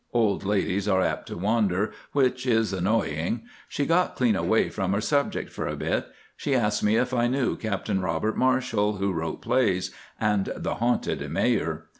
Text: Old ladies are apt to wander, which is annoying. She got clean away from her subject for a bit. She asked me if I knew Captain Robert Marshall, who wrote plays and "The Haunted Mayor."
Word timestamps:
Old 0.13 0.43
ladies 0.43 0.87
are 0.87 1.03
apt 1.03 1.27
to 1.27 1.37
wander, 1.37 1.91
which 2.11 2.47
is 2.47 2.73
annoying. 2.73 3.43
She 3.69 3.85
got 3.85 4.15
clean 4.15 4.35
away 4.35 4.69
from 4.69 4.93
her 4.93 4.99
subject 4.99 5.51
for 5.51 5.67
a 5.67 5.75
bit. 5.75 6.07
She 6.35 6.55
asked 6.55 6.81
me 6.83 6.95
if 6.95 7.13
I 7.13 7.27
knew 7.27 7.55
Captain 7.55 8.01
Robert 8.01 8.35
Marshall, 8.35 8.93
who 8.95 9.13
wrote 9.13 9.43
plays 9.43 9.91
and 10.19 10.51
"The 10.57 10.73
Haunted 10.73 11.29
Mayor." 11.29 11.85